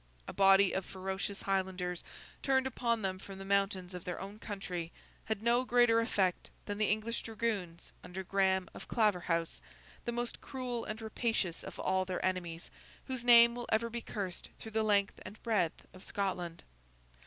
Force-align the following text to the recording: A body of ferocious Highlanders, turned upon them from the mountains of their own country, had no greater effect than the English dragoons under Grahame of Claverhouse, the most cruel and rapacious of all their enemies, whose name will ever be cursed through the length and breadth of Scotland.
A 0.27 0.33
body 0.33 0.73
of 0.73 0.83
ferocious 0.83 1.43
Highlanders, 1.43 2.03
turned 2.41 2.65
upon 2.65 3.03
them 3.03 3.19
from 3.19 3.37
the 3.37 3.45
mountains 3.45 3.93
of 3.93 4.03
their 4.03 4.19
own 4.19 4.39
country, 4.39 4.91
had 5.25 5.43
no 5.43 5.63
greater 5.63 6.01
effect 6.01 6.49
than 6.65 6.79
the 6.79 6.89
English 6.89 7.21
dragoons 7.21 7.93
under 8.03 8.23
Grahame 8.23 8.67
of 8.73 8.87
Claverhouse, 8.87 9.61
the 10.05 10.11
most 10.11 10.41
cruel 10.41 10.85
and 10.85 10.99
rapacious 11.03 11.63
of 11.63 11.79
all 11.79 12.03
their 12.03 12.25
enemies, 12.25 12.71
whose 13.05 13.23
name 13.23 13.53
will 13.53 13.67
ever 13.71 13.91
be 13.91 14.01
cursed 14.01 14.49
through 14.57 14.71
the 14.71 14.81
length 14.81 15.19
and 15.21 15.39
breadth 15.43 15.85
of 15.93 16.03
Scotland. 16.03 16.63